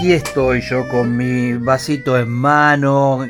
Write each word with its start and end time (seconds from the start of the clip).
Aquí 0.00 0.14
estoy 0.14 0.62
yo 0.62 0.88
con 0.88 1.14
mi 1.14 1.52
vasito 1.58 2.18
en 2.18 2.30
mano, 2.30 3.26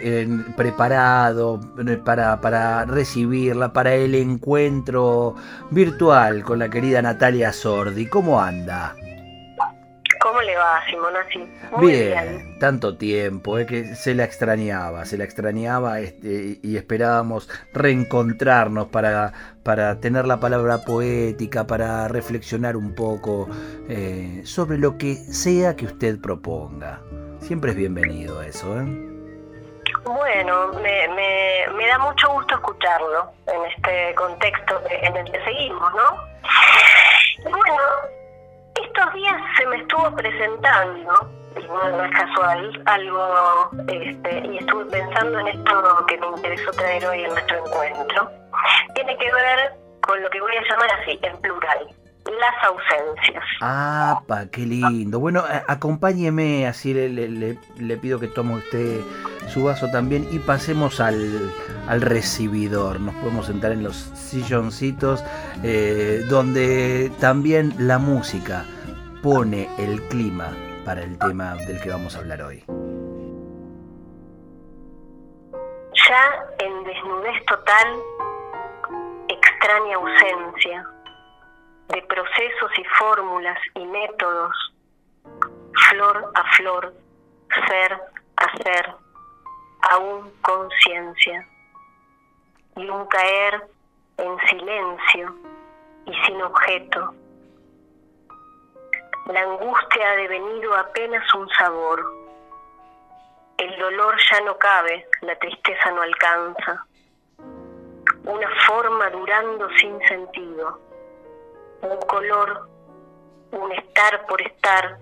preparado 0.57 1.59
para, 2.04 2.41
para, 2.41 2.85
recibirla, 2.85 3.72
para 3.72 3.93
el 3.93 4.14
encuentro 4.14 5.35
virtual 5.72 6.44
con 6.44 6.61
la 6.61 6.71
querida 6.71 7.03
Natalia 7.03 7.53
Sordi. 7.53 8.07
¿Cómo 8.07 8.41
anda? 8.41 8.94
¿Cómo 10.30 10.43
le 10.43 10.57
va, 10.57 10.80
Simona? 10.89 11.26
Muy 11.72 11.90
bien, 11.90 12.57
tanto 12.61 12.96
tiempo, 12.96 13.58
es 13.58 13.66
que 13.66 13.96
se 13.96 14.14
la 14.14 14.22
extrañaba, 14.22 15.04
se 15.04 15.18
la 15.18 15.25
extrañaba 15.25 15.98
este, 15.98 16.61
y 16.62 16.76
esperábamos 16.76 17.50
reencontrarnos 17.75 18.86
para, 18.90 19.32
para 19.64 19.98
tener 19.98 20.29
la 20.29 20.38
palabra 20.38 20.85
poética, 20.85 21.66
para 21.66 22.07
reflexionar 22.07 22.76
un 22.76 22.94
poco 22.94 23.48
eh, 23.88 24.43
sobre 24.44 24.79
lo 24.79 24.96
que 24.98 25.16
sea 25.16 25.74
que 25.74 25.86
usted 25.86 26.21
proponga. 26.21 27.00
Siempre 27.40 27.72
es 27.72 27.76
bienvenido 27.76 28.40
eso, 28.40 28.80
¿eh? 28.80 28.85
Bueno, 30.04 30.74
me, 30.74 31.08
me, 31.08 31.76
me 31.76 31.88
da 31.88 31.99
mucho 31.99 32.33
gusto 32.34 32.55
escucharlo 32.55 33.33
en 33.48 33.64
este 33.64 34.14
contexto 34.14 34.80
en 34.88 35.16
el 35.16 35.24
que 35.24 35.44
seguimos, 35.44 35.92
¿no? 35.92 37.50
Bueno, 37.50 38.19
estos 38.91 39.14
días 39.14 39.36
se 39.56 39.66
me 39.66 39.77
estuvo 39.77 40.14
presentando, 40.16 41.30
y 41.56 41.62
no, 41.66 42.05
es 42.05 42.10
casual, 42.12 42.83
algo, 42.86 43.70
este, 43.88 44.46
y 44.46 44.58
estuve 44.58 44.84
pensando 44.86 45.38
en 45.41 45.48
esto 45.48 46.06
que 46.06 46.19
me 46.19 46.27
interesó 46.27 46.70
traer 46.72 47.06
hoy 47.06 47.22
en 47.22 47.30
nuestro 47.30 47.66
encuentro. 47.66 48.30
Tiene 48.94 49.16
que 49.16 49.33
ver 49.33 49.72
con 50.02 50.20
lo 50.22 50.30
que 50.30 50.41
voy 50.41 50.52
a 50.56 50.62
llamar 50.62 50.91
así, 51.00 51.18
en 51.22 51.36
plural, 51.41 51.86
las 52.26 52.64
ausencias. 52.64 53.44
Ah, 53.60 54.22
pa, 54.26 54.46
qué 54.46 54.62
lindo. 54.62 55.20
Bueno, 55.20 55.42
acompáñeme, 55.68 56.66
así 56.66 56.92
le, 56.94 57.08
le, 57.08 57.58
le, 57.77 57.96
pido 57.96 58.18
que 58.18 58.28
tome 58.28 58.56
usted 58.56 59.00
su 59.48 59.64
vaso 59.64 59.90
también 59.90 60.28
y 60.30 60.38
pasemos 60.38 61.00
al, 61.00 61.52
al 61.88 62.00
recibidor. 62.00 63.00
Nos 63.00 63.14
podemos 63.16 63.46
sentar 63.46 63.72
en 63.72 63.82
los 63.82 63.96
silloncitos 63.96 65.24
eh, 65.62 66.22
donde 66.28 67.10
también 67.20 67.74
la 67.78 67.98
música 67.98 68.64
pone 69.22 69.68
el 69.78 70.02
clima 70.08 70.52
para 70.84 71.02
el 71.02 71.18
tema 71.18 71.55
del 71.55 71.80
que 71.80 71.90
vamos 71.90 72.16
a 72.16 72.20
hablar 72.20 72.42
hoy. 72.42 72.64
Ya 76.08 76.22
en 76.58 76.84
desnudez 76.84 77.44
total, 77.46 77.86
extraña 79.28 79.96
ausencia 79.96 80.86
de 81.91 82.02
procesos 82.02 82.70
y 82.78 82.84
fórmulas 82.98 83.58
y 83.74 83.84
métodos, 83.84 84.74
flor 85.88 86.30
a 86.34 86.44
flor, 86.56 86.94
ser 87.69 88.00
a 88.36 88.56
ser, 88.62 88.94
aún 89.91 90.33
conciencia, 90.41 91.46
y 92.77 92.88
un 92.88 93.06
caer 93.06 93.64
en 94.18 94.38
silencio 94.48 95.34
y 96.06 96.14
sin 96.27 96.41
objeto. 96.42 97.14
La 99.27 99.40
angustia 99.40 100.12
ha 100.12 100.17
devenido 100.17 100.74
apenas 100.77 101.34
un 101.34 101.48
sabor. 101.51 102.05
El 103.58 103.78
dolor 103.78 104.17
ya 104.30 104.40
no 104.42 104.57
cabe, 104.58 105.07
la 105.22 105.36
tristeza 105.36 105.90
no 105.90 106.02
alcanza. 106.02 106.86
Una 108.24 108.48
forma 108.67 109.11
durando 109.11 109.68
sin 109.77 109.98
sentido 110.07 110.89
un 111.83 111.96
color, 112.07 112.68
un 113.52 113.73
estar 113.73 114.27
por 114.27 114.41
estar 114.42 114.98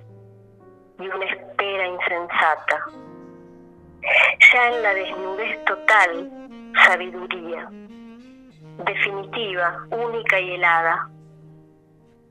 y 0.98 1.08
una 1.08 1.24
espera 1.24 1.86
insensata. 1.86 2.84
Ya 4.52 4.68
en 4.68 4.82
la 4.82 4.94
desnudez 4.94 5.64
total, 5.64 6.30
sabiduría, 6.86 7.68
definitiva, 8.84 9.86
única 9.90 10.40
y 10.40 10.52
helada, 10.52 11.10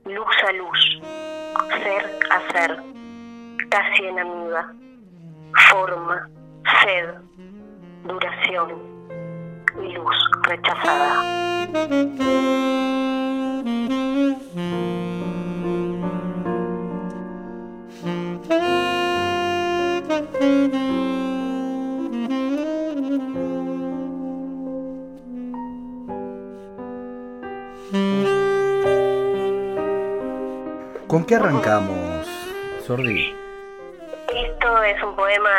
luz 0.06 0.44
a 0.47 0.52
luz, 0.53 1.02
ser 1.84 2.19
a 2.31 2.52
ser, 2.52 2.81
casi 3.69 4.06
enemiga, 4.06 4.74
forma, 5.69 6.30
sed, 6.84 7.16
duración 8.06 8.69
y 9.84 9.94
luz 9.94 10.16
rechazada. 10.44 11.68
¿Con 14.57 14.66
qué 31.28 31.35
arrancamos, 31.35 32.25
Sordi? 32.88 33.35
Esto 34.34 34.84
es 34.84 35.03
un 35.03 35.16
poema 35.16 35.50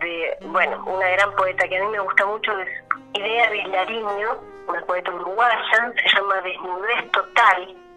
de, 0.00 0.38
bueno, 0.46 0.84
una 0.86 1.08
gran 1.08 1.34
poeta 1.34 1.66
que 1.68 1.76
a 1.76 1.84
mí 1.84 1.88
me 1.90 1.98
gusta 1.98 2.24
mucho, 2.24 2.52
es 2.60 2.68
Idea 3.14 3.50
Villariño, 3.50 4.38
una 4.68 4.80
poeta 4.82 5.12
uruguaya, 5.12 5.92
se 5.96 6.16
llama 6.16 6.40
Desnudez 6.42 7.10
Total. 7.10 7.87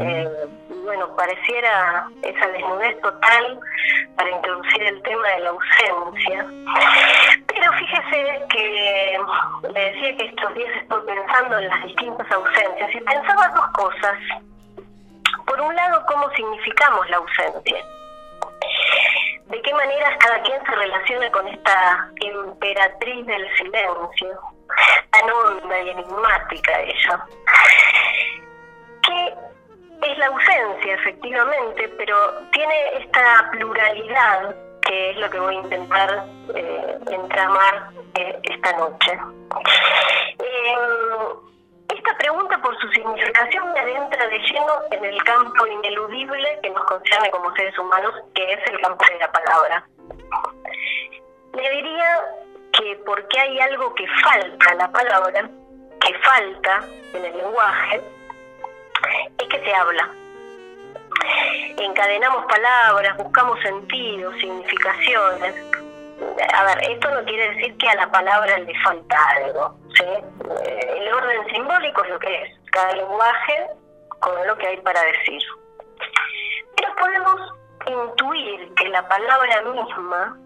Eh, 0.00 0.48
bueno, 0.84 1.14
pareciera 1.14 2.08
esa 2.22 2.48
desnudez 2.48 3.00
total 3.00 3.60
para 4.16 4.30
introducir 4.30 4.82
el 4.82 5.02
tema 5.02 5.28
de 5.28 5.40
la 5.40 5.50
ausencia. 5.50 6.46
Pero 7.46 7.72
fíjese 7.74 8.46
que 8.50 9.20
le 9.72 9.80
decía 9.92 10.16
que 10.16 10.26
estos 10.26 10.54
días 10.54 10.70
estoy 10.80 11.02
pensando 11.06 11.58
en 11.58 11.68
las 11.68 11.82
distintas 11.84 12.30
ausencias 12.30 12.94
y 12.94 13.00
pensaba 13.00 13.48
dos 13.48 13.66
cosas. 13.72 14.18
Por 15.46 15.60
un 15.60 15.74
lado, 15.74 16.04
cómo 16.06 16.30
significamos 16.30 17.08
la 17.10 17.16
ausencia. 17.18 17.84
De 19.46 19.62
qué 19.62 19.74
manera 19.74 20.16
cada 20.18 20.40
quien 20.42 20.64
se 20.64 20.72
relaciona 20.76 21.30
con 21.30 21.46
esta 21.48 22.08
emperatriz 22.20 23.26
del 23.26 23.56
silencio, 23.56 24.40
tan 25.10 25.30
honda 25.30 25.80
y 25.80 25.90
enigmática 25.90 26.80
ella. 26.80 27.26
La 30.20 30.26
ausencia, 30.26 30.94
efectivamente, 30.96 31.88
pero 31.96 32.14
tiene 32.52 32.74
esta 32.98 33.50
pluralidad 33.52 34.54
que 34.82 35.12
es 35.12 35.16
lo 35.16 35.30
que 35.30 35.40
voy 35.40 35.56
a 35.56 35.60
intentar 35.60 36.26
eh, 36.54 36.98
entramar 37.10 37.88
eh, 38.16 38.38
esta 38.42 38.76
noche. 38.76 39.18
Eh, 40.38 40.76
esta 41.88 42.18
pregunta, 42.18 42.60
por 42.60 42.78
su 42.80 42.88
significación, 42.88 43.72
me 43.72 43.80
adentra 43.80 44.26
de 44.26 44.38
lleno 44.40 44.72
en 44.90 45.04
el 45.06 45.24
campo 45.24 45.66
ineludible 45.66 46.58
que 46.62 46.68
nos 46.68 46.84
concierne 46.84 47.30
como 47.30 47.56
seres 47.56 47.78
humanos, 47.78 48.12
que 48.34 48.52
es 48.52 48.60
el 48.70 48.78
campo 48.82 49.02
de 49.10 49.18
la 49.20 49.32
palabra. 49.32 49.84
Le 51.54 51.70
diría 51.70 52.24
que 52.72 53.00
porque 53.06 53.40
hay 53.40 53.58
algo 53.60 53.94
que 53.94 54.06
falta 54.22 54.70
a 54.70 54.74
la 54.74 54.92
palabra, 54.92 55.48
que 55.98 56.14
falta 56.18 56.84
en 57.14 57.24
el 57.24 57.36
lenguaje, 57.38 58.02
es 59.38 59.48
que 59.48 59.64
se 59.64 59.74
habla. 59.74 60.10
Encadenamos 61.76 62.44
palabras, 62.46 63.16
buscamos 63.16 63.58
sentidos, 63.60 64.34
significaciones. 64.40 65.54
A 66.54 66.64
ver, 66.64 66.90
esto 66.90 67.10
no 67.10 67.24
quiere 67.24 67.54
decir 67.54 67.76
que 67.78 67.88
a 67.88 67.94
la 67.94 68.10
palabra 68.10 68.58
le 68.58 68.74
falta 68.82 69.16
algo. 69.30 69.76
¿sí? 69.94 70.04
El 70.96 71.12
orden 71.12 71.46
simbólico 71.52 72.04
es 72.04 72.10
lo 72.10 72.18
que 72.18 72.42
es, 72.42 72.58
cada 72.70 72.92
lenguaje 72.92 73.66
con 74.20 74.46
lo 74.46 74.56
que 74.58 74.66
hay 74.66 74.76
para 74.78 75.02
decir. 75.02 75.42
Pero 76.76 76.94
podemos 76.96 77.54
intuir 77.86 78.74
que 78.74 78.88
la 78.88 79.06
palabra 79.08 79.62
misma 79.62 80.38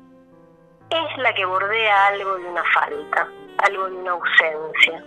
es 0.91 1.19
la 1.19 1.35
que 1.35 1.45
bordea 1.45 2.07
algo 2.09 2.37
de 2.37 2.47
una 2.47 2.63
falta, 2.73 3.29
algo 3.59 3.87
de 3.87 3.97
una 3.97 4.13
ausencia. 4.13 5.05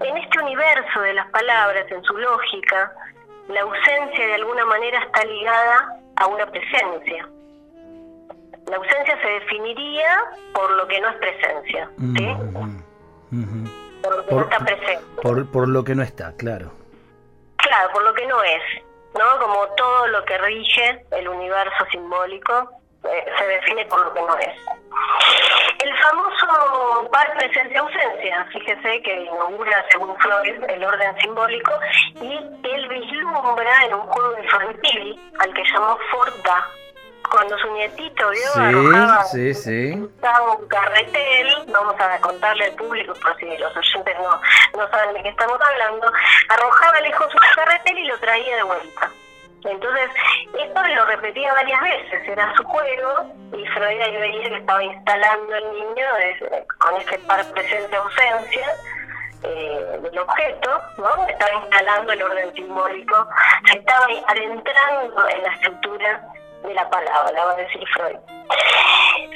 En 0.00 0.16
este 0.16 0.38
universo 0.40 1.00
de 1.00 1.14
las 1.14 1.28
palabras, 1.30 1.90
en 1.90 2.02
su 2.02 2.16
lógica, 2.16 2.92
la 3.48 3.60
ausencia 3.60 4.26
de 4.26 4.34
alguna 4.34 4.64
manera 4.64 4.98
está 5.00 5.24
ligada 5.24 5.98
a 6.16 6.26
una 6.26 6.46
presencia. 6.46 7.28
La 8.66 8.76
ausencia 8.76 9.20
se 9.20 9.28
definiría 9.28 10.18
por 10.54 10.70
lo 10.72 10.88
que 10.88 11.00
no 11.00 11.08
es 11.10 11.16
presencia, 11.16 11.90
¿sí? 12.16 12.36
Por 14.02 14.16
lo 14.16 14.26
que 14.26 14.34
no 14.34 14.42
está 14.42 14.58
presente. 14.58 15.04
Por, 15.22 15.50
por 15.50 15.68
lo 15.68 15.84
que 15.84 15.94
no 15.94 16.02
está, 16.02 16.34
claro. 16.36 16.72
Claro, 17.56 17.92
por 17.92 18.04
lo 18.04 18.14
que 18.14 18.26
no 18.26 18.42
es, 18.42 18.62
¿no? 19.14 19.38
Como 19.38 19.66
todo 19.76 20.06
lo 20.08 20.24
que 20.24 20.38
rige 20.38 21.04
el 21.12 21.28
universo 21.28 21.84
simbólico 21.90 22.70
eh, 23.10 23.24
se 23.38 23.46
define 23.46 23.84
por 23.86 24.04
lo 24.04 24.14
que 24.14 24.20
no 24.22 24.36
es. 24.38 24.54
El 25.82 25.96
famoso 25.98 27.08
par 27.10 27.32
presencia-ausencia, 27.36 28.46
fíjese 28.52 29.02
que 29.02 29.20
inaugura, 29.24 29.84
según 29.90 30.16
Freud, 30.18 30.64
el 30.68 30.84
orden 30.84 31.16
simbólico 31.20 31.72
y 32.20 32.36
él 32.36 32.88
vislumbra 32.88 33.84
en 33.84 33.94
un 33.94 34.00
juego 34.02 34.38
infantil 34.42 35.32
al 35.40 35.52
que 35.52 35.62
llamó 35.72 35.98
Forda, 36.10 36.66
cuando 37.30 37.58
su 37.58 37.70
nietito 37.72 38.30
vio 38.30 38.40
Sí, 38.52 38.60
arrojaba 38.60 39.24
sí, 39.24 39.54
sí. 39.54 39.90
un 39.92 40.68
carretel, 40.68 41.48
vamos 41.68 41.96
a 41.98 42.20
contarle 42.20 42.66
al 42.66 42.72
público 42.72 43.12
por 43.20 43.36
si 43.36 43.46
los 43.58 43.76
oyentes 43.76 44.16
no, 44.18 44.40
no 44.78 44.90
saben 44.90 45.14
de 45.14 45.22
qué 45.22 45.28
estamos 45.30 45.58
hablando, 45.60 46.12
arrojaba 46.48 47.00
lejos 47.00 47.30
su 47.32 47.38
carretel 47.56 47.98
y 47.98 48.04
lo 48.06 48.18
traía 48.18 48.56
de 48.56 48.62
vuelta. 48.62 49.10
Entonces, 49.64 50.10
esto 50.58 50.82
lo 50.82 51.04
repetía 51.06 51.52
varias 51.54 51.80
veces, 51.80 52.28
era 52.28 52.54
su 52.54 52.64
juego, 52.64 53.34
y 53.56 53.66
Freud 53.68 54.00
ahí 54.00 54.16
veía 54.18 54.48
que 54.50 54.56
estaba 54.56 54.82
instalando 54.84 55.54
el 55.56 55.72
niño 55.72 56.06
de- 56.18 56.66
con 56.78 56.96
ese 56.96 57.18
par 57.20 57.44
presente-ausencia 57.52 58.66
eh, 59.46 59.98
del 60.02 60.18
objeto, 60.18 60.82
¿no? 60.98 61.26
Estaba 61.26 61.52
instalando 61.62 62.12
el 62.12 62.22
orden 62.22 62.54
simbólico, 62.54 63.28
se 63.70 63.78
estaba 63.78 64.06
adentrando 64.28 65.28
en 65.28 65.42
la 65.42 65.48
estructura 65.54 66.28
de 66.62 66.72
la 66.74 66.88
palabra, 66.88 67.44
va 67.44 67.52
a 67.52 67.56
decir 67.56 67.84
Freud. 67.88 68.16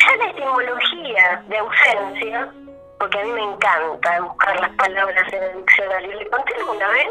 Ya 0.00 0.16
la 0.16 0.30
etimología 0.30 1.42
de 1.48 1.58
ausencia, 1.58 2.48
porque 2.98 3.18
a 3.18 3.24
mí 3.24 3.32
me 3.32 3.42
encanta 3.42 4.20
buscar 4.20 4.60
las 4.60 4.70
palabras 4.70 5.32
en 5.32 5.42
el 5.42 5.56
diccionario, 5.58 6.18
¿le 6.18 6.28
conté 6.28 6.54
alguna 6.58 6.88
vez? 6.88 7.06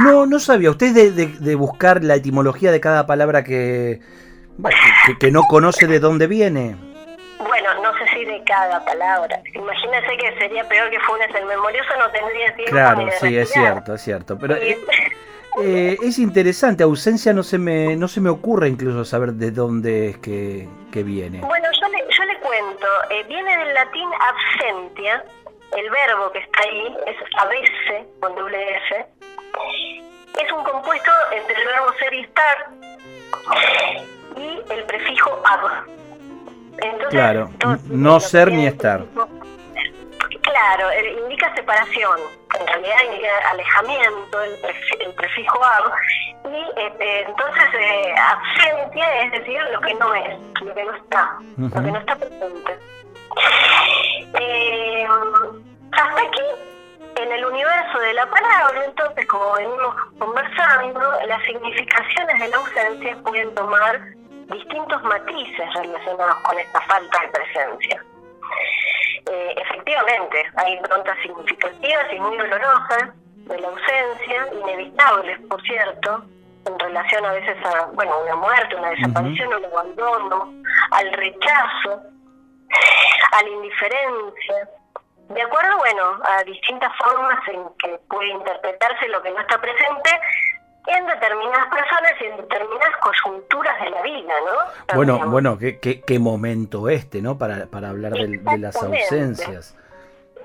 No, 0.00 0.26
no 0.26 0.38
sabía. 0.40 0.70
Usted 0.70 0.92
de, 0.92 1.12
de, 1.12 1.26
de 1.26 1.54
buscar 1.54 2.02
la 2.02 2.16
etimología 2.16 2.72
de 2.72 2.80
cada 2.80 3.06
palabra 3.06 3.44
que, 3.44 4.00
que, 5.06 5.18
que 5.18 5.30
no 5.30 5.42
conoce 5.44 5.86
de 5.86 6.00
dónde 6.00 6.26
viene. 6.26 6.76
Bueno, 7.38 7.68
no 7.82 7.92
sé 7.98 8.04
si 8.12 8.24
de 8.24 8.42
cada 8.44 8.84
palabra. 8.84 9.40
Imagínese 9.54 10.16
que 10.16 10.38
sería 10.38 10.68
peor 10.68 10.90
que 10.90 10.98
Funes 11.00 11.32
el 11.34 11.46
memorioso, 11.46 11.90
no 11.98 12.10
tendría 12.10 12.54
tiempo 12.56 12.72
Claro, 12.72 12.98
ni 12.98 13.04
de 13.06 13.12
sí, 13.12 13.36
es 13.36 13.50
cierto, 13.50 13.94
es 13.94 14.02
cierto. 14.02 14.38
Pero 14.38 14.56
eh, 14.56 14.76
eh, 15.62 15.96
es 16.02 16.18
interesante, 16.18 16.82
ausencia 16.82 17.32
no 17.32 17.42
se 17.44 17.58
me 17.58 17.96
no 17.96 18.08
se 18.08 18.20
me 18.20 18.28
ocurre 18.28 18.68
incluso 18.68 19.04
saber 19.04 19.32
de 19.34 19.52
dónde 19.52 20.10
es 20.10 20.18
que, 20.18 20.68
que 20.90 21.02
viene. 21.04 21.40
Bueno, 21.40 21.68
yo 21.80 21.88
le 21.88 21.98
cuento, 22.48 22.86
eh, 23.10 23.24
viene 23.28 23.56
del 23.58 23.74
latín 23.74 24.08
absentia, 24.20 25.22
el 25.76 25.90
verbo 25.90 26.32
que 26.32 26.38
está 26.38 26.60
ahí 26.62 26.96
es 27.06 27.16
abese, 27.38 28.06
con 28.20 28.34
doble 28.34 28.76
S, 28.88 29.06
es 30.42 30.52
un 30.52 30.64
compuesto 30.64 31.10
entre 31.32 31.54
el 31.60 31.66
verbo 31.66 31.92
ser 31.98 32.14
y 32.14 32.20
estar 32.20 32.68
y 34.36 34.72
el 34.72 34.84
prefijo 34.84 35.42
ab. 35.44 35.84
Entonces, 36.80 37.08
Claro, 37.10 37.50
no 37.88 38.18
ser 38.20 38.50
ni 38.52 38.66
es- 38.66 38.72
estar. 38.74 39.02
Claro, 40.42 40.90
eh, 40.90 41.16
indica 41.22 41.54
separación, 41.54 42.18
en 42.60 42.66
realidad 42.66 42.96
indica 43.06 43.28
alejamiento, 43.50 44.42
el, 44.42 44.60
pref- 44.62 45.00
el 45.00 45.14
prefijo 45.14 45.64
ab, 45.64 45.92
y 46.44 46.80
este, 46.80 47.20
entonces 47.22 47.64
eh, 47.74 48.14
absentia 48.18 49.22
es 49.22 49.32
decir 49.32 49.60
lo 49.72 49.80
que 49.80 49.94
no 49.94 50.14
es, 50.14 50.38
lo 50.60 50.74
que 50.74 50.84
no 50.84 50.94
está, 50.94 51.38
lo 51.56 51.70
que 51.70 51.80
no 51.80 51.98
está 51.98 52.16
presente. 52.16 52.78
Eh, 54.40 55.06
hasta 55.92 56.20
aquí, 56.22 56.42
en 57.16 57.32
el 57.32 57.44
universo 57.44 57.98
de 57.98 58.14
la 58.14 58.26
palabra, 58.26 58.84
entonces, 58.84 59.26
como 59.26 59.52
venimos 59.54 59.94
conversando, 60.18 61.12
las 61.26 61.42
significaciones 61.44 62.38
de 62.38 62.48
la 62.48 62.56
ausencia 62.56 63.16
pueden 63.24 63.54
tomar 63.54 64.00
distintos 64.46 65.02
matices 65.02 65.74
relacionados 65.74 66.36
con 66.36 66.58
esta 66.58 66.80
falta 66.82 67.20
de 67.20 67.28
presencia. 67.28 68.04
Efectivamente, 69.88 70.44
hay 70.56 70.74
improntas 70.74 71.16
significativas 71.22 72.12
y 72.12 72.20
muy 72.20 72.36
dolorosas 72.36 73.08
de 73.34 73.58
la 73.58 73.68
ausencia, 73.68 74.48
inevitables, 74.52 75.40
por 75.48 75.62
cierto, 75.62 76.24
en 76.66 76.78
relación 76.78 77.24
a 77.24 77.32
veces 77.32 77.56
a, 77.64 77.86
bueno, 77.94 78.12
una 78.22 78.36
muerte, 78.36 78.76
una 78.76 78.90
desaparición, 78.90 79.54
un 79.54 79.64
abandono, 79.64 80.52
al 80.90 81.10
rechazo, 81.14 82.02
a 83.32 83.42
la 83.42 83.48
indiferencia, 83.48 84.68
de 85.30 85.42
acuerdo, 85.42 85.78
bueno, 85.78 86.20
a 86.22 86.44
distintas 86.44 86.92
formas 86.98 87.38
en 87.48 87.62
que 87.78 87.98
puede 88.10 88.28
interpretarse 88.28 89.08
lo 89.08 89.22
que 89.22 89.30
no 89.30 89.40
está 89.40 89.58
presente 89.58 90.10
en 90.86 91.06
determinadas 91.06 91.68
personas 91.68 92.12
y 92.20 92.24
en 92.24 92.36
determinadas 92.38 92.96
coyunturas 93.02 93.80
de 93.82 93.90
la 93.90 94.02
vida, 94.02 94.34
¿no? 94.46 94.94
Bueno, 94.96 95.12
También. 95.14 95.30
bueno, 95.32 95.58
qué, 95.58 95.78
qué, 95.80 96.00
qué 96.00 96.18
momento 96.18 96.88
este, 96.88 97.20
¿no? 97.20 97.36
Para, 97.36 97.66
para 97.66 97.90
hablar 97.90 98.12
de, 98.12 98.40
las 98.58 98.76
ausencias, 98.82 99.76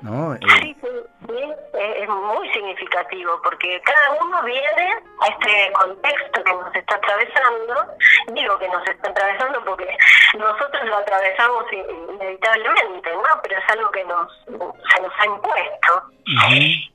¿no? 0.02 0.36
Eh, 0.36 0.40
Sí, 0.62 0.76
sí, 0.82 0.88
sí, 1.28 1.54
es, 2.02 2.10
muy 2.10 2.50
significativo 2.52 3.40
porque 3.44 3.82
cada 3.86 4.12
uno 4.22 4.44
viene 4.44 4.94
a 5.22 5.28
este 5.28 5.72
contexto 5.74 6.44
que 6.44 6.52
nos 6.54 6.76
está 6.76 6.96
atravesando. 6.96 7.76
Digo 8.34 8.60
que 8.60 8.68
nos 8.68 8.86
está 8.88 9.10
atravesando 9.10 9.64
porque 9.64 9.88
nosotros 10.38 10.84
lo 10.86 10.98
atravesamos 10.98 11.64
in- 11.72 12.16
inevitablemente, 12.16 13.10
¿no? 13.14 13.42
Pero 13.44 13.58
es 13.60 13.70
algo 13.70 13.92
que 13.92 14.04
nos 14.04 14.34
se 14.46 15.02
nos 15.02 15.14
ha 15.20 15.26
impuesto. 15.26 15.94
ujú. 16.28 16.54
Eh, 16.54 16.90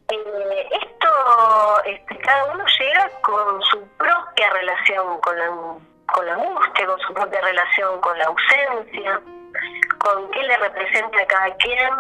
este, 1.85 2.17
cada 2.19 2.44
uno 2.53 2.65
llega 2.79 3.11
con 3.23 3.62
su 3.62 3.87
propia 3.97 4.50
relación 4.50 5.20
con 5.20 5.38
la, 5.38 5.49
con 6.12 6.26
la 6.26 6.35
angustia, 6.35 6.87
con 6.87 7.00
su 7.00 7.15
propia 7.15 7.41
relación 7.41 8.00
con 8.00 8.19
la 8.19 8.25
ausencia, 8.26 9.20
con 9.99 10.31
qué 10.31 10.43
le 10.43 10.56
representa 10.56 11.20
a 11.20 11.26
cada 11.26 11.55
quien 11.56 11.91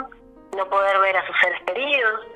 no 0.56 0.66
poder 0.68 0.98
ver 1.00 1.16
a 1.16 1.26
sus 1.26 1.38
seres 1.40 1.60
queridos, 1.66 2.26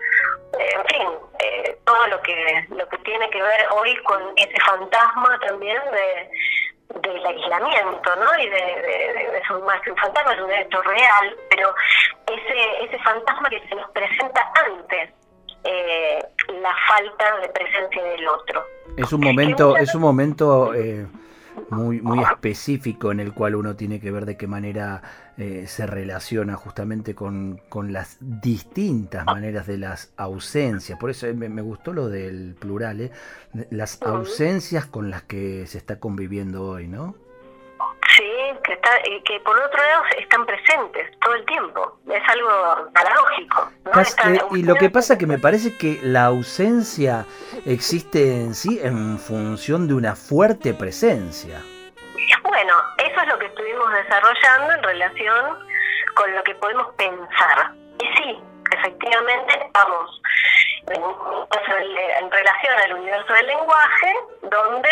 eh, 0.59 0.75
en 0.75 0.85
fin, 0.87 1.09
eh, 1.39 1.79
todo 1.85 2.07
lo 2.09 2.21
que 2.23 2.67
lo 2.71 2.89
que 2.89 2.99
tiene 2.99 3.29
que 3.31 3.43
ver 3.43 3.67
hoy 3.71 3.97
con 4.05 4.23
ese 4.37 4.61
fantasma 4.61 5.39
también 5.41 5.81
de 5.91 6.31
del 7.01 7.25
aislamiento, 7.25 8.17
¿no? 8.17 8.39
Y 8.39 8.51
de, 8.51 8.57
de, 8.57 9.43
más 9.65 9.81
que 9.81 9.91
un 9.91 9.97
fantasma, 9.97 10.35
es 10.35 10.41
un 10.41 10.53
hecho 10.53 10.83
real, 10.83 11.37
pero 11.49 11.75
ese 12.27 12.85
ese 12.85 12.99
fantasma 12.99 13.49
que 13.49 13.67
se 13.67 13.75
nos 13.75 13.91
presenta 13.93 14.53
antes 14.67 15.11
eh, 15.65 16.25
la 16.61 16.75
falta 16.89 17.41
de 17.41 17.49
presencia 17.49 18.03
del 18.03 18.29
otro. 18.29 18.65
Es 18.97 19.13
un 19.13 19.21
momento, 19.21 19.77
es 19.77 19.95
un 19.95 20.03
momento 20.03 20.75
eh, 20.75 21.07
muy, 21.71 22.01
muy 22.01 22.23
específico 22.23 23.13
en 23.13 23.21
el 23.21 23.33
cual 23.33 23.55
uno 23.55 23.77
tiene 23.77 24.01
que 24.01 24.11
ver 24.11 24.27
de 24.27 24.37
qué 24.37 24.47
manera 24.47 25.03
eh, 25.39 25.65
se 25.67 25.87
relaciona 25.87 26.57
justamente 26.57 27.15
con, 27.15 27.61
con 27.69 27.93
las 27.93 28.19
distintas 28.21 29.25
maneras 29.25 29.67
de 29.67 29.79
las 29.79 30.13
ausencias. 30.17 30.99
Por 30.99 31.11
eso 31.11 31.27
eh, 31.27 31.35
me, 31.35 31.49
me 31.49 31.63
gustó 31.63 31.93
lo 31.93 32.09
del 32.09 32.55
plural, 32.59 33.01
¿eh? 33.01 33.11
las 33.71 34.03
ausencias 34.03 34.87
con 34.87 35.11
las 35.11 35.23
que 35.23 35.67
se 35.67 35.79
está 35.79 35.99
conviviendo 35.99 36.65
hoy, 36.65 36.89
¿no? 36.89 37.15
Que, 38.65 38.73
está, 38.75 38.91
que 39.25 39.41
por 39.41 39.59
otro 39.59 39.79
lado 39.83 40.03
están 40.19 40.45
presentes 40.47 41.19
todo 41.21 41.35
el 41.35 41.45
tiempo. 41.47 41.99
Es 42.11 42.23
algo 42.29 42.91
paradójico. 42.93 43.71
¿no? 43.85 43.91
Cas- 43.93 44.09
Están- 44.11 44.37
eh, 44.37 44.41
y 44.53 44.63
lo 44.63 44.75
que 44.75 44.91
pasa 44.91 45.17
que 45.19 45.27
me 45.27 45.39
parece 45.39 45.77
que 45.79 45.99
la 46.03 46.27
ausencia 46.27 47.25
existe 47.67 48.43
en 48.43 48.55
sí 48.55 48.81
en 48.83 49.19
función 49.19 49.89
de 49.89 49.95
una 49.95 50.15
fuerte 50.17 50.75
presencia. 50.75 51.61
Bueno, 52.45 52.75
eso 52.99 53.21
es 53.23 53.29
lo 53.29 53.39
que 53.39 53.47
estuvimos 53.47 53.93
desarrollando 53.93 54.73
en 54.75 54.83
relación 54.83 55.59
con 56.15 56.35
lo 56.35 56.43
que 56.45 56.55
podemos 56.57 56.87
pensar. 56.97 57.73
Y 57.99 58.07
sí, 58.19 58.41
efectivamente 58.73 59.55
estamos 59.65 60.21
en, 60.89 61.03
en 61.03 62.31
relación 62.31 62.75
al 62.85 62.93
universo 62.95 63.33
del 63.33 63.47
lenguaje, 63.47 64.15
donde 64.43 64.91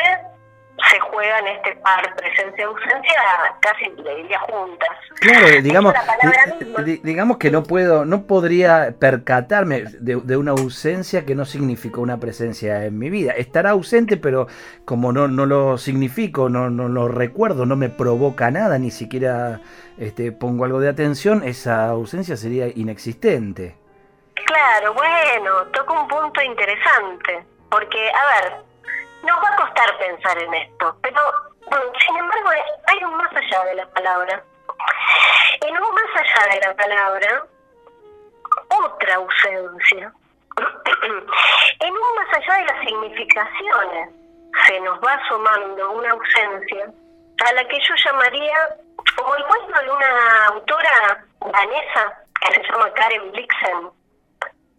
se 0.88 1.00
juegan 1.00 1.46
este 1.46 1.76
par 1.76 2.14
presencia-ausencia 2.16 3.22
casi, 3.60 3.90
le 4.02 4.16
diría, 4.16 4.38
juntas. 4.40 4.88
Claro, 5.20 5.46
digamos, 5.62 5.94
di- 6.84 7.00
digamos 7.02 7.36
que 7.36 7.50
no 7.50 7.62
puedo, 7.62 8.04
no 8.04 8.22
podría 8.26 8.94
percatarme 8.98 9.84
de, 10.00 10.16
de 10.16 10.36
una 10.36 10.52
ausencia 10.52 11.26
que 11.26 11.34
no 11.34 11.44
significó 11.44 12.00
una 12.00 12.18
presencia 12.18 12.84
en 12.86 12.98
mi 12.98 13.10
vida. 13.10 13.32
Estará 13.32 13.70
ausente, 13.70 14.16
pero 14.16 14.46
como 14.84 15.12
no, 15.12 15.28
no 15.28 15.44
lo 15.46 15.76
significo, 15.76 16.48
no, 16.48 16.70
no 16.70 16.88
lo 16.88 17.08
recuerdo, 17.08 17.66
no 17.66 17.76
me 17.76 17.90
provoca 17.90 18.50
nada, 18.50 18.78
ni 18.78 18.90
siquiera 18.90 19.60
este, 19.98 20.32
pongo 20.32 20.64
algo 20.64 20.80
de 20.80 20.88
atención, 20.88 21.42
esa 21.44 21.88
ausencia 21.88 22.36
sería 22.36 22.68
inexistente. 22.68 23.76
Claro, 24.46 24.94
bueno, 24.94 25.66
toca 25.72 25.92
un 26.00 26.08
punto 26.08 26.40
interesante, 26.42 27.44
porque, 27.70 28.08
a 28.10 28.42
ver, 28.42 28.69
nos 29.22 29.42
va 29.42 29.48
a 29.48 29.56
costar 29.56 29.98
pensar 29.98 30.38
en 30.38 30.54
esto, 30.54 30.96
pero 31.02 31.20
sin 32.06 32.16
embargo 32.16 32.50
hay 32.86 33.04
un 33.04 33.16
más 33.16 33.34
allá 33.34 33.64
de 33.64 33.74
la 33.74 33.86
palabra. 33.86 34.42
En 35.60 35.74
un 35.74 35.94
más 35.94 36.16
allá 36.16 36.54
de 36.54 36.60
la 36.60 36.74
palabra, 36.74 37.44
otra 38.68 39.14
ausencia. 39.16 40.12
en 41.80 41.92
un 41.92 42.14
más 42.16 42.36
allá 42.36 42.54
de 42.54 42.64
las 42.64 42.80
significaciones, 42.86 44.10
se 44.66 44.80
nos 44.80 44.98
va 45.00 45.20
sumando 45.28 45.90
una 45.92 46.10
ausencia 46.10 46.92
a 47.46 47.52
la 47.52 47.64
que 47.68 47.78
yo 47.78 47.94
llamaría, 48.04 48.56
como 49.16 49.34
el 49.34 49.44
cuento 49.44 49.80
de 49.80 49.90
una 49.90 50.46
autora 50.46 51.24
danesa 51.40 52.18
que 52.40 52.54
se 52.54 52.62
llama 52.62 52.92
Karen 52.92 53.32
Blixen, 53.32 53.90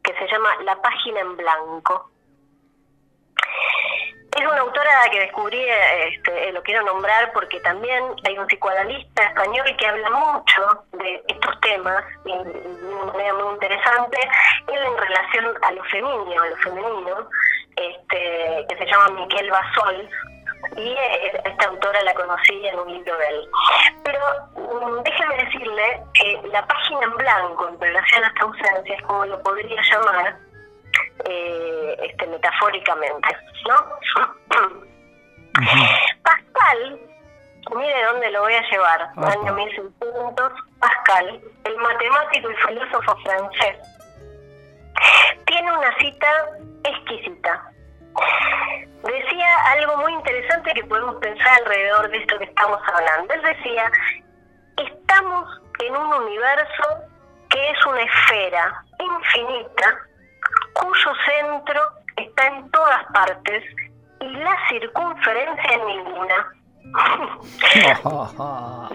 que 0.04 0.14
se 0.14 0.28
llama 0.28 0.50
La 0.64 0.76
página 0.82 1.22
en 1.22 1.38
blanco. 1.38 2.10
Es 4.42 4.48
una 4.48 4.62
autora 4.62 5.08
que 5.12 5.20
descubrí, 5.20 5.64
este, 6.08 6.52
lo 6.52 6.64
quiero 6.64 6.82
nombrar 6.84 7.32
porque 7.32 7.60
también 7.60 8.04
hay 8.26 8.36
un 8.40 8.48
psicoanalista 8.48 9.22
español 9.22 9.76
que 9.78 9.86
habla 9.86 10.10
mucho 10.10 10.84
de 10.94 11.24
estos 11.28 11.62
temas 11.62 12.04
y, 12.26 12.32
de 12.32 12.88
una 12.92 13.14
manera 13.14 13.34
muy 13.36 13.54
interesante, 13.54 14.18
él 14.68 14.80
en 14.84 14.98
relación 14.98 15.46
a 15.62 15.72
lo 15.74 15.84
femenino, 15.84 16.42
a 16.42 16.48
lo 16.48 16.58
femenino, 16.58 17.30
este, 17.76 18.66
que 18.68 18.78
se 18.80 18.86
llama 18.88 19.10
Miquel 19.10 19.52
Basol, 19.52 20.10
y 20.76 20.96
esta 21.46 21.66
autora 21.68 22.02
la 22.02 22.14
conocí 22.16 22.66
en 22.66 22.80
un 22.80 22.94
libro 22.94 23.16
de 23.18 23.28
él. 23.28 23.50
Pero 24.04 24.20
mm, 24.56 25.04
déjeme 25.04 25.38
decirle 25.38 26.02
que 26.16 26.42
la 26.52 26.66
página 26.66 27.04
en 27.04 27.16
blanco 27.16 27.70
en 27.70 27.80
relación 27.80 28.24
a 28.24 28.28
esta 28.28 28.42
ausencia 28.42 28.96
es 28.96 29.04
como 29.04 29.24
lo 29.24 29.40
podría 29.44 29.82
llamar 29.84 30.36
eh, 31.26 31.61
este, 32.12 32.28
metafóricamente, 32.28 33.38
¿no? 33.68 33.76
Pascal, 36.24 37.00
mire 37.76 38.04
dónde 38.06 38.32
lo 38.32 38.42
voy 38.42 38.54
a 38.54 38.70
llevar, 38.70 39.10
año 39.18 39.54
1600, 39.54 40.54
Pascal, 40.80 41.42
el 41.64 41.78
matemático 41.78 42.52
y 42.52 42.56
filósofo 42.56 43.18
francés, 43.24 43.78
tiene 45.46 45.72
una 45.72 45.98
cita 45.98 46.28
exquisita. 46.84 47.72
Decía 49.04 49.56
algo 49.72 49.98
muy 49.98 50.14
interesante 50.14 50.74
que 50.74 50.84
podemos 50.84 51.16
pensar 51.16 51.62
alrededor 51.62 52.10
de 52.10 52.18
esto 52.18 52.38
que 52.38 52.46
estamos 52.46 52.80
hablando. 52.94 53.34
Él 53.34 53.42
decía, 53.42 53.92
estamos 54.78 55.62
en 55.80 55.96
un 55.96 56.14
universo 56.14 56.84
que 57.50 57.70
es 57.70 57.86
una 57.86 58.02
esfera 58.02 58.84
infinita 59.00 59.98
cuyo 60.74 61.14
centro 61.26 61.82
está 62.22 62.48
en 62.48 62.72
todas 62.72 63.06
partes 63.14 63.64
y 64.20 64.26
la 64.26 64.58
circunferencia 64.70 65.72
en 65.72 65.86
ninguna. 65.88 66.54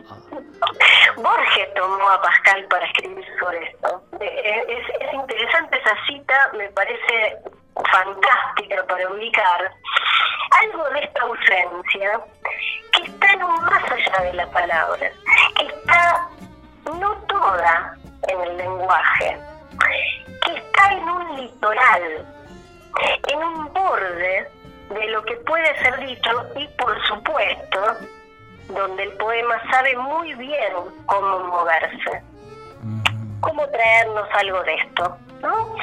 Borges 1.17 1.75
tomó 1.75 2.09
a 2.09 2.21
Pascal 2.21 2.65
para 2.69 2.85
escribir 2.87 3.25
sobre 3.39 3.65
esto. 3.65 4.03
Eh, 4.21 4.65
es, 4.69 4.85
es, 5.01 5.15
interesante 5.15 5.79
esa 5.79 5.97
cita, 6.07 6.51
me 6.57 6.69
parece 6.71 7.39
fantástica 7.91 8.85
para 8.87 9.11
ubicar 9.11 9.73
algo 10.63 10.89
de 10.91 11.01
esta 11.01 11.23
ausencia 11.23 12.21
que 12.93 13.03
está 13.05 13.33
en 13.33 13.43
un 13.43 13.65
más 13.65 13.83
allá 13.91 14.23
de 14.23 14.35
la 14.35 14.47
palabra, 14.51 15.11
que 15.57 15.67
está 15.67 16.29
no 16.99 17.17
toda 17.29 17.97
en 18.29 18.41
el 18.41 18.57
lenguaje, 18.57 19.37
que 20.45 20.55
está 20.55 20.93
en 20.93 21.09
un 21.09 21.37
litoral, 21.37 22.27
en 23.29 23.39
un 23.39 23.73
borde 23.73 24.49
de 24.91 25.07
lo 25.09 25.23
que 25.25 25.37
puede 25.37 25.77
ser 25.83 25.99
dicho 26.07 26.31
y 26.57 26.67
por 26.79 27.07
supuesto 27.07 27.81
donde 28.69 29.05
el 29.05 29.13
poema 29.13 29.61
sabe 29.71 29.97
muy 29.97 30.35
bien 30.35 30.73
cómo 31.07 31.41
moverse, 31.41 32.23
cómo 33.41 33.67
traernos 33.69 34.29
algo 34.35 34.63
de 34.65 34.75
esto. 34.75 35.17
¿no? 35.43 35.77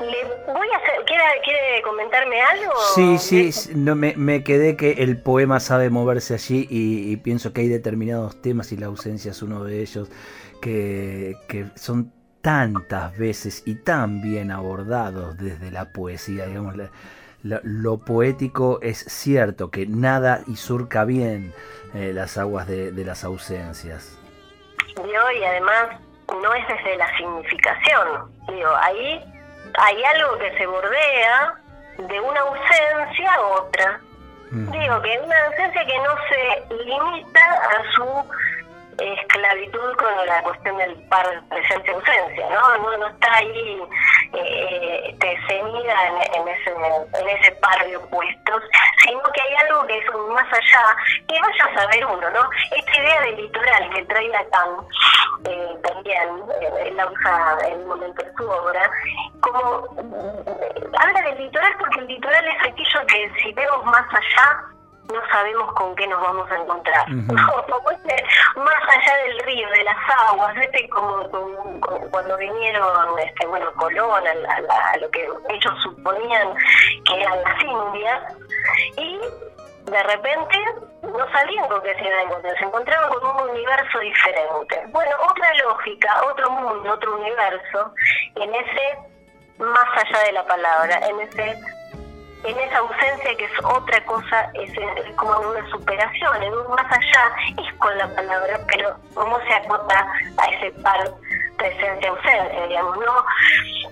Le 0.00 0.24
voy 0.50 0.66
a 0.72 0.76
hacer, 0.78 1.04
¿quiere, 1.06 1.82
comentarme 1.82 2.40
algo? 2.40 2.72
Sí, 2.94 3.18
sí, 3.18 3.74
no, 3.74 3.94
me, 3.94 4.14
me, 4.16 4.42
quedé 4.42 4.74
que 4.74 4.92
el 4.92 5.22
poema 5.22 5.60
sabe 5.60 5.90
moverse 5.90 6.32
allí 6.32 6.66
y, 6.70 7.16
pienso 7.18 7.52
que 7.52 7.60
hay 7.60 7.68
determinados 7.68 8.40
temas 8.40 8.72
y 8.72 8.78
la 8.78 8.86
ausencia 8.86 9.32
es 9.32 9.42
uno 9.42 9.62
de 9.62 9.82
ellos 9.82 10.10
que, 10.62 11.36
que 11.48 11.66
son 11.74 12.12
tantas 12.40 13.16
veces 13.16 13.62
y 13.66 13.74
tan 13.74 14.22
bien 14.22 14.50
abordados 14.50 15.36
desde 15.36 15.70
la 15.70 15.92
poesía, 15.92 16.46
digamos, 16.46 16.74
lo, 17.42 17.98
poético 17.98 18.80
es 18.82 18.98
cierto 18.98 19.70
que 19.70 19.86
nada 19.86 20.40
y 20.46 20.56
surca 20.56 21.04
bien 21.04 21.54
eh, 21.94 22.12
las 22.14 22.38
aguas 22.38 22.66
de, 22.66 22.92
de 22.92 23.04
las 23.04 23.24
ausencias. 23.24 24.18
y 24.96 25.44
además 25.44 26.00
no 26.42 26.54
es 26.54 26.68
desde 26.68 26.96
la 26.96 27.16
significación, 27.16 28.30
digo, 28.48 28.70
ahí 28.82 29.20
hay 29.74 30.04
algo 30.04 30.38
que 30.38 30.56
se 30.56 30.66
bordea 30.66 31.54
de 31.98 32.20
una 32.20 32.40
ausencia 32.40 33.34
a 33.34 33.40
otra. 33.40 34.00
Mm. 34.50 34.70
Digo 34.70 35.02
que 35.02 35.20
una 35.24 35.46
ausencia 35.46 35.86
que 35.86 35.98
no 35.98 36.14
se 36.28 36.84
limita 36.84 37.40
a 37.40 37.92
su 37.94 38.04
con 40.14 40.26
la 40.26 40.42
cuestión 40.42 40.76
del 40.78 40.94
par 41.08 41.26
presencia-ausencia, 41.48 42.48
¿no? 42.50 42.78
¿no? 42.78 42.96
No 42.98 43.08
está 43.08 43.36
ahí 43.36 43.82
eh, 44.32 45.16
ceñida 45.46 45.94
en, 46.34 46.48
ese, 46.48 46.70
en 46.70 47.28
ese 47.28 47.52
par 47.52 47.84
de 47.86 47.96
opuestos, 47.96 48.62
sino 49.04 49.22
que 49.22 49.40
hay 49.40 49.54
algo 49.66 49.86
que 49.86 49.98
es 49.98 50.04
más 50.28 50.46
allá, 50.52 50.96
que 51.28 51.40
vaya 51.40 51.64
a 51.64 51.80
saber 51.80 52.06
uno, 52.06 52.30
¿no? 52.30 52.50
Esta 52.76 53.00
idea 53.00 53.20
del 53.22 53.36
litoral 53.36 53.90
que 53.90 54.04
trae 54.04 54.28
Lacan 54.28 54.68
eh, 55.44 55.76
también, 55.82 56.28
eh, 56.60 56.92
la 56.94 57.06
usa 57.06 57.58
en 57.66 57.80
un 57.80 57.88
momento 57.88 58.22
de 58.22 58.32
su 58.36 58.48
obra, 58.48 58.90
como 59.40 59.86
eh, 60.46 60.90
habla 60.98 61.22
del 61.22 61.38
litoral 61.38 61.74
porque 61.78 62.00
el 62.00 62.06
litoral 62.08 62.44
es 62.46 62.68
aquello 62.68 63.06
que 63.06 63.32
si 63.42 63.52
vemos 63.52 63.84
más 63.86 64.06
allá, 64.12 64.64
no 65.12 65.20
sabemos 65.30 65.72
con 65.74 65.94
qué 65.96 66.06
nos 66.06 66.20
vamos 66.20 66.50
a 66.50 66.56
encontrar. 66.56 67.08
más 68.56 68.82
allá 68.88 69.16
del 69.24 69.38
río, 69.40 69.68
de 69.70 69.84
las 69.84 69.96
aguas, 70.28 70.56
este 70.56 70.88
como, 70.88 71.28
cuando 72.10 72.36
vinieron, 72.36 73.18
este, 73.18 73.46
bueno, 73.46 73.72
Colón, 73.74 74.24
a, 74.26 74.96
lo 74.98 75.10
que 75.10 75.28
ellos 75.48 75.82
suponían 75.82 76.54
que 77.04 77.20
eran 77.20 77.42
las 77.42 77.62
Indias, 77.62 78.36
y 78.96 79.20
de 79.90 80.02
repente 80.02 80.56
no 81.02 81.32
sabían 81.32 81.68
con 81.68 81.82
qué 81.82 81.94
se 81.94 82.06
iban 82.06 82.18
a 82.18 82.22
encontrar, 82.22 82.58
se 82.58 82.64
encontraban 82.64 83.10
con 83.10 83.26
un 83.26 83.50
universo 83.50 83.98
diferente. 84.00 84.82
Bueno, 84.88 85.16
otra 85.28 85.54
lógica, 85.54 86.22
otro 86.30 86.50
mundo, 86.50 86.92
otro 86.92 87.16
universo, 87.16 87.92
en 88.36 88.54
ese 88.54 88.98
más 89.58 89.86
allá 89.94 90.24
de 90.24 90.32
la 90.32 90.46
palabra, 90.46 91.00
en 91.06 91.20
ese 91.20 91.60
en 92.44 92.58
esa 92.58 92.78
ausencia 92.78 93.36
que 93.36 93.44
es 93.44 93.64
otra 93.64 94.04
cosa, 94.04 94.50
es, 94.54 94.72
como 95.16 95.38
una 95.38 95.68
superación, 95.70 96.42
en 96.42 96.54
un 96.54 96.68
más 96.70 96.86
allá, 96.90 97.32
es 97.58 97.74
con 97.78 97.96
la 97.98 98.08
palabra, 98.14 98.60
pero 98.66 98.96
cómo 99.14 99.38
se 99.40 99.54
acota 99.54 100.06
a 100.38 100.46
ese 100.46 100.70
par 100.80 101.10
presencia-ausencia, 101.58 102.66
digamos, 102.66 102.96
¿no? 102.96 103.24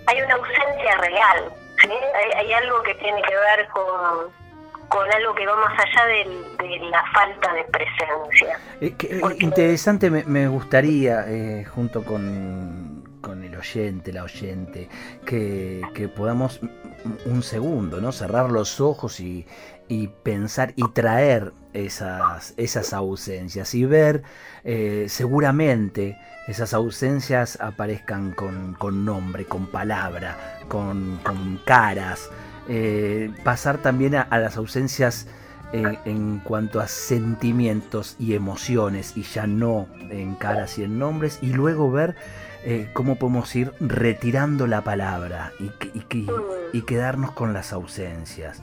Hay 0.07 0.23
una 0.23 0.35
ausencia 0.35 0.97
real, 0.99 1.53
¿sí? 1.83 1.93
Hay, 2.37 2.53
algo 2.55 2.83
que 2.83 2.95
tiene 2.95 3.21
que 3.23 3.35
ver 3.35 3.69
con, 3.69 4.33
con 4.89 5.13
algo 5.13 5.35
que 5.35 5.47
va 5.47 5.57
más 5.57 5.79
allá 5.79 6.07
de, 6.07 6.79
la 6.91 7.05
falta 7.13 7.53
de 7.53 7.65
presencia. 7.65 8.59
Eh, 8.81 8.95
interesante, 9.41 10.11
me, 10.11 10.25
me 10.25 10.49
gustaría, 10.49 11.25
eh, 11.29 11.67
junto 11.67 12.03
con, 12.03 12.98
con 13.21 13.43
el 13.45 13.57
oyente, 13.57 14.13
la 14.13 14.25
oyente, 14.25 14.89
que, 15.25 15.83
que 15.95 16.09
podamos 16.09 16.61
un 17.27 17.43
segundo, 17.43 18.01
¿no? 18.01 18.13
Cerrar 18.13 18.51
los 18.51 18.81
ojos 18.81 19.21
y, 19.21 19.47
pensar 20.23 20.75
y 20.77 20.87
traer 20.93 21.53
esas, 21.73 22.53
esas 22.57 22.93
ausencias 22.93 23.75
y 23.75 23.87
ver 23.87 24.23
eh, 24.65 25.07
seguramente 25.09 26.19
esas 26.47 26.75
ausencias 26.75 27.59
aparezcan 27.61 28.33
con, 28.33 29.05
nombre, 29.05 29.45
con 29.47 29.67
palabra, 29.67 30.61
con, 30.69 31.19
caras. 31.65 32.29
Eh, 32.69 33.31
pasar 33.45 33.79
también 33.79 34.15
a, 34.15 34.27
las 34.39 34.59
ausencias 34.59 35.27
eh, 35.73 35.99
en 36.05 36.41
cuanto 36.41 36.81
a 36.81 36.89
sentimientos 36.89 38.17
y 38.19 38.35
emociones 38.35 39.17
y 39.17 39.23
ya 39.23 39.47
no 39.47 39.87
en 40.11 40.35
caras 40.35 40.79
y 40.79 40.85
en 40.85 40.99
nombres 40.99 41.39
y 41.41 41.53
luego 41.53 41.91
ver 41.91 42.15
eh, 42.65 42.89
cómo 42.93 43.17
podemos 43.17 43.55
ir 43.55 43.73
retirando 43.81 44.67
la 44.67 44.83
palabra 44.83 45.53
y, 45.59 45.71
y, 46.73 46.83
quedarnos 46.83 47.33
con 47.33 47.53
las 47.53 47.73
ausencias. 47.73 48.63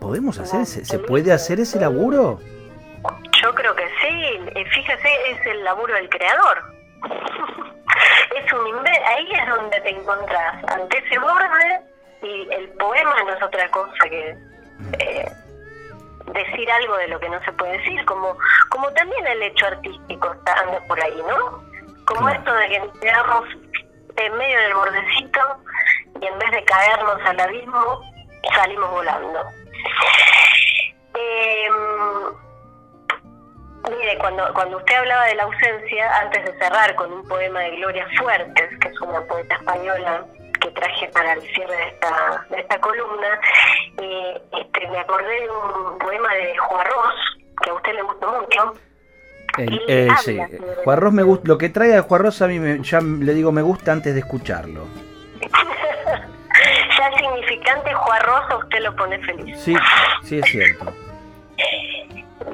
¿Podemos 0.00 0.38
hacer 0.38 0.66
¿Se 0.66 0.98
puede 0.98 1.32
hacer 1.32 1.60
ese 1.60 1.80
laburo? 1.80 2.40
Yo 3.42 3.54
creo 3.54 3.74
que 3.74 3.86
sí. 4.00 4.50
Eh, 4.54 4.64
fíjese, 4.74 5.08
es 5.30 5.46
el 5.46 5.64
laburo 5.64 5.94
del 5.94 6.08
creador. 6.08 6.74
es 8.36 8.52
un 8.52 8.86
ahí 8.86 9.32
es 9.32 9.48
donde 9.48 9.80
te 9.80 9.90
encontrás, 9.90 10.64
ante 10.68 10.98
ese 10.98 11.18
borde 11.18 11.80
y 12.22 12.48
el 12.52 12.68
poema 12.70 13.14
no 13.24 13.32
es 13.32 13.42
otra 13.42 13.70
cosa 13.70 14.08
que 14.08 14.36
mm. 14.78 14.94
eh, 14.98 15.32
decir 16.32 16.70
algo 16.70 16.96
de 16.96 17.08
lo 17.08 17.20
que 17.20 17.28
no 17.28 17.42
se 17.44 17.52
puede 17.52 17.78
decir, 17.78 18.04
como, 18.04 18.36
como 18.70 18.90
también 18.92 19.26
el 19.26 19.42
hecho 19.42 19.66
artístico 19.66 20.32
está 20.32 20.54
anda 20.60 20.80
por 20.86 21.00
ahí, 21.00 21.22
¿no? 21.28 21.62
Como 22.06 22.28
esto 22.28 22.54
de 22.54 22.68
que 22.68 23.00
quedamos 23.00 23.44
en 24.16 24.36
medio 24.36 24.58
del 24.60 24.74
bordecito 24.74 25.40
y 26.20 26.26
en 26.26 26.38
vez 26.38 26.50
de 26.52 26.64
caernos 26.64 27.20
al 27.24 27.40
abismo, 27.40 28.00
salimos 28.54 28.90
volando. 28.90 29.40
Eh, 31.14 31.68
mire, 33.90 34.18
cuando, 34.18 34.52
cuando 34.54 34.76
usted 34.78 34.94
hablaba 34.94 35.24
de 35.26 35.34
la 35.34 35.42
ausencia, 35.44 36.18
antes 36.20 36.44
de 36.44 36.58
cerrar 36.58 36.94
con 36.94 37.12
un 37.12 37.26
poema 37.28 37.60
de 37.60 37.76
Gloria 37.76 38.06
Fuertes, 38.18 38.78
que 38.80 38.88
es 38.88 39.00
una 39.00 39.20
poeta 39.22 39.54
española 39.56 40.24
que 40.60 40.70
traje 40.70 41.08
para 41.08 41.32
el 41.32 41.42
cierre 41.42 41.76
de 41.76 41.88
esta, 41.88 42.46
de 42.50 42.60
esta 42.60 42.80
columna, 42.80 43.40
eh, 44.00 44.42
este, 44.52 44.88
me 44.88 44.98
acordé 44.98 45.40
de 45.40 45.50
un 45.50 45.98
poema 45.98 46.32
de 46.34 46.56
Juarros, 46.56 47.14
que 47.62 47.70
a 47.70 47.74
usted 47.74 47.94
le 47.94 48.02
gustó 48.02 48.32
mucho. 48.32 48.74
Eh, 49.58 50.08
sí. 50.22 50.38
Juarros 50.84 51.12
me 51.12 51.22
gusta, 51.22 51.48
lo 51.48 51.58
que 51.58 51.68
trae 51.68 51.96
a 51.96 52.02
Juarros 52.02 52.42
a 52.42 52.48
mí 52.48 52.58
me, 52.58 52.82
ya 52.82 53.00
le 53.00 53.34
digo 53.34 53.52
me 53.52 53.62
gusta 53.62 53.92
antes 53.92 54.14
de 54.14 54.20
escucharlo. 54.20 54.86
ya 56.98 57.08
el 57.08 57.14
significante 57.16 57.94
Juarros 57.94 58.50
a 58.50 58.56
usted 58.56 58.80
lo 58.80 58.94
pone 58.96 59.18
feliz. 59.20 59.58
Sí, 59.60 59.74
sí 60.22 60.38
es 60.38 60.50
cierto. 60.50 60.92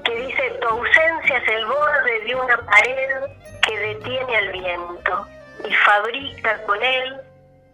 Que 0.05 0.17
dice, 0.17 0.43
tu 0.61 0.69
ausencia 0.69 1.37
es 1.39 1.49
el 1.49 1.67
borde 1.67 2.25
de 2.27 2.35
una 2.35 2.57
pared 2.57 3.11
que 3.67 3.79
detiene 3.79 4.37
al 4.37 4.53
viento 4.53 5.27
y 5.69 5.75
fabrica 5.75 6.63
con 6.67 6.83
él 6.83 7.21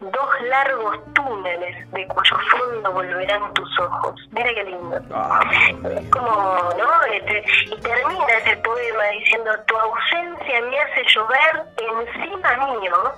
dos 0.01 0.41
largos 0.49 0.97
túneles 1.15 1.91
de 1.93 2.07
cuyo 2.07 2.37
fondo 2.51 2.93
volverán 2.93 3.53
tus 3.55 3.81
ojos. 3.81 4.15
Mira 4.31 4.55
qué 4.55 4.65
lindo. 4.65 5.01
Ah, 5.13 5.41
como, 6.11 6.71
¿no? 6.79 7.05
Este, 7.13 7.45
y 7.67 7.81
termina 7.81 8.27
ese 8.43 8.57
poema 8.59 9.05
diciendo, 9.19 9.51
tu 9.67 9.77
ausencia 9.77 10.61
me 10.63 10.81
hace 10.81 11.03
llover 11.15 11.65
encima 11.79 12.57
mío 12.57 13.13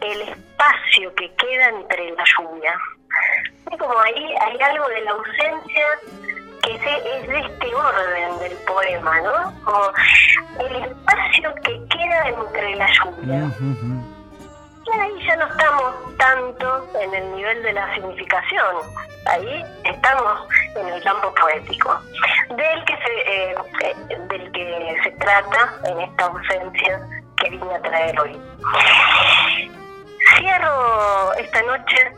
el 0.00 0.22
espacio 0.22 1.14
que 1.14 1.32
queda 1.34 1.68
entre 1.68 2.10
la 2.12 2.24
lluvia. 2.36 2.74
Es 3.70 3.78
como 3.78 3.98
ahí 4.00 4.34
hay 4.40 4.60
algo 4.60 4.88
de 4.88 5.00
la 5.02 5.10
ausencia 5.12 5.86
que 6.62 6.74
es 6.74 7.28
de 7.28 7.38
este 7.38 7.74
orden 7.74 8.38
del 8.40 8.56
poema, 8.66 9.20
¿no? 9.20 9.64
Como 9.64 9.92
el 10.58 10.76
espacio 10.76 11.54
que 11.64 11.80
queda 11.88 12.28
entre 12.28 12.74
la 12.76 12.88
lluvia 12.92 13.50
ahí 14.98 15.26
ya 15.26 15.36
no 15.36 15.46
estamos 15.46 16.16
tanto 16.16 16.88
en 17.00 17.14
el 17.14 17.36
nivel 17.36 17.62
de 17.62 17.72
la 17.72 17.94
significación, 17.94 18.76
ahí 19.26 19.64
estamos 19.84 20.48
en 20.74 20.88
el 20.88 21.02
campo 21.02 21.32
poético, 21.34 21.98
del 22.50 22.84
que 22.84 22.94
se, 22.94 23.12
eh, 23.26 23.54
eh, 23.84 24.18
del 24.28 24.52
que 24.52 24.96
se 25.02 25.10
trata 25.12 25.74
en 25.84 26.00
esta 26.00 26.24
ausencia 26.24 27.08
que 27.36 27.50
vine 27.50 27.74
a 27.74 27.82
traer 27.82 28.20
hoy. 28.20 28.40
Cierro 30.38 31.34
esta 31.34 31.62
noche 31.62 32.12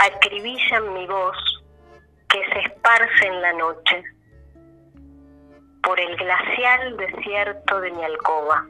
acribillan 0.01 0.95
mi 0.95 1.07
voz 1.07 1.37
que 2.29 2.39
se 2.53 2.61
esparce 2.61 3.27
en 3.27 3.43
la 3.43 3.53
noche 3.53 4.03
por 5.83 6.01
el 6.01 6.17
glacial 6.17 6.97
desierto 6.97 7.81
de 7.81 7.91
mi 7.91 8.05
alcoba. 8.05 8.67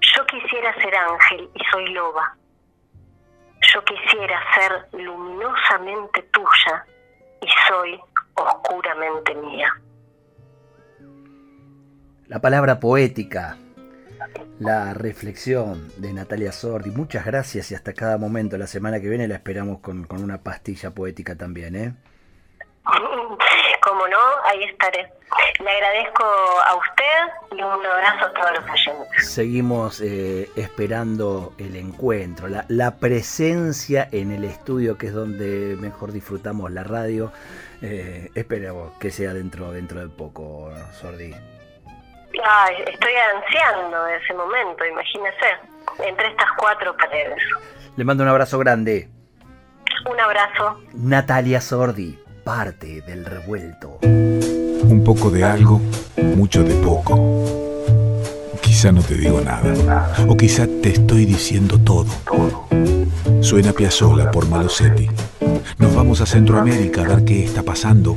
Yo 0.00 0.26
quisiera 0.26 0.74
ser 0.74 0.94
ángel 0.94 1.50
y 1.54 1.60
soy 1.72 1.88
loba. 1.92 2.36
Yo 3.72 3.84
quisiera 3.84 4.40
ser 4.54 4.88
luminosamente 4.92 6.22
tuya 6.32 6.84
y 7.42 7.48
soy 7.68 8.00
oscuramente 8.34 9.34
mía. 9.34 9.72
La 12.26 12.40
palabra 12.40 12.78
poética 12.78 13.56
la 14.60 14.92
reflexión 14.94 15.90
de 15.96 16.12
Natalia 16.12 16.52
Sordi. 16.52 16.90
Muchas 16.90 17.24
gracias 17.24 17.70
y 17.70 17.74
hasta 17.74 17.94
cada 17.94 18.18
momento. 18.18 18.58
La 18.58 18.66
semana 18.66 19.00
que 19.00 19.08
viene 19.08 19.26
la 19.26 19.36
esperamos 19.36 19.80
con, 19.80 20.06
una 20.10 20.38
pastilla 20.42 20.90
poética 20.90 21.36
también, 21.36 21.76
¿eh? 21.76 21.94
Como 23.82 24.06
no, 24.06 24.18
ahí 24.44 24.64
estaré. 24.64 25.10
Le 25.60 25.70
agradezco 25.70 26.24
a 26.24 26.76
usted 26.76 27.56
y 27.56 27.62
un 27.62 27.86
abrazo 27.86 28.26
a 28.26 28.32
todos 28.34 28.50
los 28.60 28.70
oyentes. 28.70 29.32
Seguimos 29.32 30.00
eh, 30.02 30.50
esperando 30.56 31.54
el 31.58 31.76
encuentro, 31.76 32.48
la, 32.48 32.66
la, 32.68 32.96
presencia 32.96 34.08
en 34.12 34.32
el 34.32 34.44
estudio, 34.44 34.98
que 34.98 35.06
es 35.06 35.14
donde 35.14 35.76
mejor 35.80 36.12
disfrutamos 36.12 36.70
la 36.70 36.84
radio. 36.84 37.32
Eh, 37.80 38.30
esperemos 38.34 38.92
que 38.98 39.10
sea 39.10 39.32
dentro, 39.32 39.72
dentro 39.72 40.00
de 40.00 40.08
poco, 40.08 40.70
Sordi 40.92 41.34
estoy 42.86 43.12
ansiando 43.34 44.06
ese 44.06 44.34
momento, 44.34 44.84
imagínese, 44.84 45.46
entre 46.04 46.28
estas 46.28 46.48
cuatro 46.56 46.96
paredes. 46.96 47.42
Le 47.96 48.04
mando 48.04 48.22
un 48.22 48.28
abrazo 48.28 48.58
grande. 48.58 49.08
Un 50.10 50.20
abrazo. 50.20 50.80
Natalia 50.94 51.60
Sordi, 51.60 52.18
parte 52.44 53.02
del 53.02 53.24
revuelto. 53.24 53.98
Un 54.02 55.02
poco 55.04 55.30
de 55.30 55.44
algo, 55.44 55.80
mucho 56.16 56.62
de 56.62 56.74
poco 56.82 57.60
quizá 58.80 58.92
no 58.92 59.02
te 59.02 59.14
digo 59.14 59.42
nada. 59.42 60.14
O 60.26 60.36
quizá 60.38 60.66
te 60.66 60.88
estoy 60.88 61.26
diciendo 61.26 61.78
todo. 61.80 62.06
Suena 63.42 63.72
Piazzola 63.72 64.30
por 64.30 64.48
Malosetti. 64.48 65.06
Nos 65.76 65.94
vamos 65.94 66.22
a 66.22 66.26
Centroamérica 66.26 67.02
a 67.02 67.08
ver 67.08 67.24
qué 67.26 67.44
está 67.44 67.62
pasando. 67.62 68.16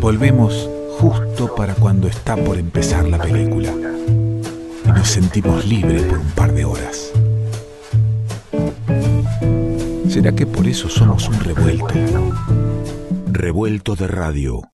Volvemos 0.00 0.68
justo 1.02 1.52
para 1.56 1.74
cuando 1.74 2.06
está 2.06 2.36
por 2.36 2.56
empezar 2.56 3.04
la 3.08 3.18
película. 3.18 3.72
Y 4.84 4.88
nos 4.88 5.08
sentimos 5.08 5.66
libres 5.66 6.04
por 6.04 6.18
un 6.18 6.30
par 6.30 6.52
de 6.52 6.64
horas. 6.64 7.10
¿Será 10.08 10.30
que 10.30 10.46
por 10.46 10.68
eso 10.68 10.88
somos 10.88 11.28
un 11.28 11.40
revuelto? 11.40 11.88
Revuelto 13.32 13.96
de 13.96 14.06
radio. 14.06 14.62